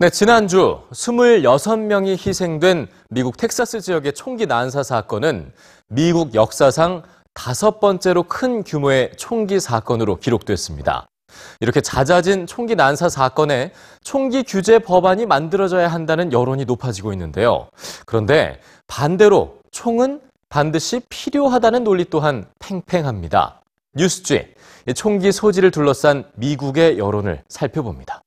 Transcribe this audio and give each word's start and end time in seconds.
네, 0.00 0.10
지난주 0.10 0.78
26명이 0.92 2.24
희생된 2.24 2.86
미국 3.10 3.36
텍사스 3.36 3.80
지역의 3.80 4.12
총기 4.12 4.46
난사 4.46 4.84
사건은 4.84 5.50
미국 5.88 6.36
역사상 6.36 7.02
다섯 7.34 7.80
번째로 7.80 8.22
큰 8.22 8.62
규모의 8.62 9.10
총기 9.16 9.58
사건으로 9.58 10.20
기록됐습니다. 10.20 11.08
이렇게 11.58 11.80
잦아진 11.80 12.46
총기 12.46 12.76
난사 12.76 13.08
사건에 13.08 13.72
총기 14.04 14.44
규제 14.44 14.78
법안이 14.78 15.26
만들어져야 15.26 15.88
한다는 15.88 16.32
여론이 16.32 16.64
높아지고 16.66 17.12
있는데요. 17.14 17.66
그런데 18.06 18.60
반대로 18.86 19.58
총은 19.72 20.20
반드시 20.48 21.00
필요하다는 21.08 21.82
논리 21.82 22.04
또한 22.04 22.46
팽팽합니다. 22.60 23.62
뉴스G, 23.96 24.54
총기 24.94 25.32
소지를 25.32 25.72
둘러싼 25.72 26.22
미국의 26.36 27.00
여론을 27.00 27.42
살펴봅니다. 27.48 28.22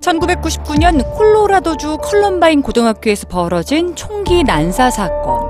1999년 0.00 1.14
콜로라도주 1.14 1.98
컬럼바인 1.98 2.62
고등학교에서 2.62 3.28
벌어진 3.28 3.94
총기 3.94 4.42
난사 4.42 4.90
사건. 4.90 5.40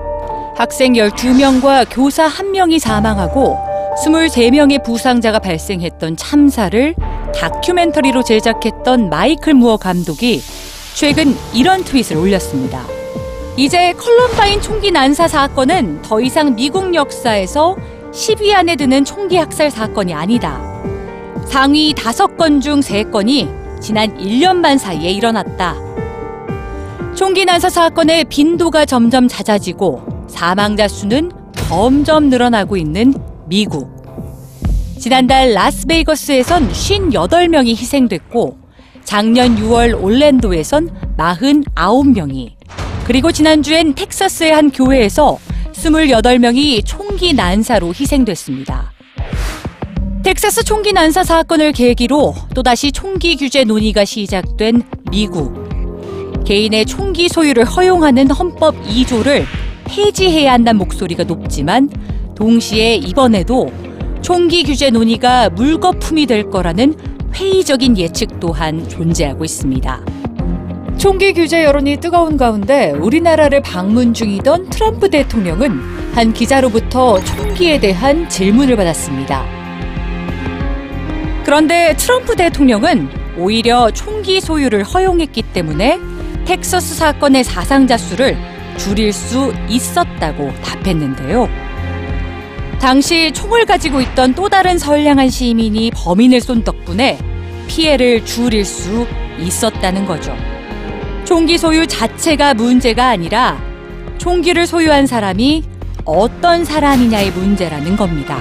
학생 0.57 0.95
12명과 0.95 1.87
교사 1.89 2.29
1명이 2.29 2.81
사망하고 2.81 3.57
23명의 4.05 4.83
부상자가 4.83 5.39
발생했던 5.39 6.17
참사를 6.17 6.95
다큐멘터리로 7.35 8.25
제작했던 8.25 9.09
마이클 9.09 9.55
무어 9.55 9.77
감독이 9.77 10.43
최근 10.95 11.37
이런 11.55 11.85
트윗을 11.85 12.17
올렸습니다. 12.17 12.85
이제 13.57 13.93
컬럼바인 13.93 14.61
총기 14.61 14.91
난사 14.91 15.29
사건은 15.29 16.03
더 16.03 16.21
이상 16.21 16.57
미국 16.57 16.93
역사에서 16.93 17.77
10위 18.13 18.53
안에 18.53 18.75
드는 18.75 19.05
총기 19.05 19.37
학살 19.37 19.71
사건이 19.71 20.13
아니다. 20.13 20.61
상위 21.47 21.95
5건 21.95 22.61
중 22.61 22.81
3건이 22.81 23.60
지난 23.81 24.17
1년 24.19 24.63
반 24.63 24.77
사이에 24.77 25.11
일어났다. 25.11 25.75
총기 27.17 27.45
난사 27.45 27.71
사건의 27.71 28.25
빈도가 28.25 28.85
점점 28.85 29.27
잦아지고 29.27 30.27
사망자 30.29 30.87
수는 30.87 31.33
점점 31.55 32.29
늘어나고 32.29 32.77
있는 32.77 33.15
미국. 33.47 33.89
지난달 34.99 35.55
라스베이거스에선 35.55 36.71
58명이 36.71 37.69
희생됐고 37.71 38.59
작년 39.03 39.57
6월 39.57 40.01
올랜도에선 40.03 40.91
49명이 41.17 42.53
그리고 43.05 43.33
지난주엔 43.33 43.95
텍사스의 43.95 44.53
한 44.53 44.71
교회에서 44.71 45.39
28명이 45.73 46.83
총기 46.85 47.33
난사로 47.33 47.89
희생됐습니다. 47.89 48.90
텍사스 50.31 50.63
총기 50.63 50.93
난사 50.93 51.25
사건을 51.25 51.73
계기로 51.73 52.37
또다시 52.55 52.93
총기 52.93 53.37
규제 53.37 53.65
논의가 53.65 54.05
시작된 54.05 54.85
미국. 55.11 55.69
개인의 56.45 56.87
총기 56.87 57.29
소유를 57.29 57.65
허용하는 57.65 58.31
헌법 58.31 58.81
2조를 58.85 59.45
폐지해야 59.87 60.53
한다는 60.53 60.79
목소리가 60.79 61.25
높지만 61.25 61.91
동시에 62.37 62.95
이번에도 62.95 63.73
총기 64.23 64.63
규제 64.63 64.91
논의가 64.91 65.51
물거품이 65.51 66.27
될 66.27 66.49
거라는 66.49 66.95
회의적인 67.35 67.99
예측 67.99 68.39
또한 68.39 68.89
존재하고 68.89 69.45
있습니다. 69.45 70.01
총기 70.97 71.33
규제 71.33 71.65
여론이 71.65 71.97
뜨거운 71.97 72.37
가운데 72.37 72.93
우리나라를 72.93 73.63
방문 73.63 74.15
중이던 74.15 74.71
트럼프 74.71 75.11
대통령은 75.11 75.81
한 76.15 76.33
기자로부터 76.33 77.19
총기에 77.25 77.81
대한 77.81 78.29
질문을 78.29 78.77
받았습니다. 78.77 79.60
그런데 81.51 81.97
트럼프 81.97 82.37
대통령은 82.37 83.09
오히려 83.37 83.91
총기 83.91 84.41
소유를 84.41 84.85
허용했기 84.85 85.43
때문에 85.53 85.99
텍사스 86.45 86.95
사건의 86.95 87.43
사상자 87.43 87.97
수를 87.97 88.39
줄일 88.79 89.13
수 89.13 89.53
있었다고 89.69 90.53
답했는데요. 90.63 91.49
당시 92.79 93.33
총을 93.33 93.67
가지고 93.67 94.01
있던 94.01 94.35
또 94.35 94.49
다른 94.49 94.79
선량한 94.79 95.29
시민이 95.29 95.91
범인을 95.91 96.41
쏜 96.41 96.63
덕분에 96.63 97.19
피해를 97.67 98.25
줄일 98.25 98.65
수 98.65 99.05
있었다는 99.41 100.07
거죠. 100.07 100.37
총기 101.25 101.59
소유 101.59 101.85
자체가 101.85 102.55
문제가 102.55 103.09
아니라 103.09 103.61
총기를 104.19 104.69
소유한 104.69 105.09
사람이 105.09 105.65
어떤 106.05 106.65
사람이냐의 106.65 107.33
문제라는 107.33 107.97
겁니다. 107.97 108.39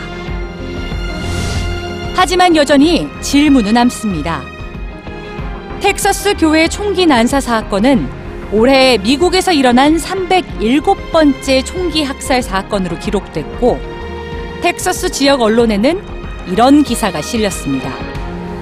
하지만 2.22 2.54
여전히 2.58 3.08
질문은 3.22 3.76
남습니다. 3.76 4.42
텍사스 5.80 6.34
교회 6.36 6.68
총기 6.68 7.06
난사 7.06 7.40
사건은 7.40 8.10
올해 8.52 8.98
미국에서 8.98 9.54
일어난 9.54 9.96
307번째 9.96 11.66
총기 11.66 12.04
학살 12.04 12.42
사건으로 12.42 13.00
기록됐고 13.00 13.80
텍사스 14.62 15.12
지역 15.12 15.40
언론에는 15.40 16.04
이런 16.52 16.84
기사가 16.84 17.22
실렸습니다. 17.22 17.90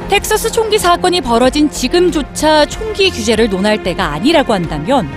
텍사스 0.09 0.51
총기 0.51 0.77
사건이 0.77 1.21
벌어진 1.21 1.71
지금조차 1.71 2.67
총기 2.67 3.09
규제를 3.09 3.49
논할 3.49 3.81
때가 3.81 4.13
아니라고 4.13 4.53
한다면 4.53 5.09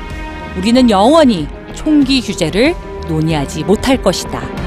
우리는 0.57 0.89
영원히 0.89 1.47
총기 1.75 2.23
규제를 2.23 2.75
논의하지 3.07 3.65
못할 3.65 4.03
것이다. 4.03 4.60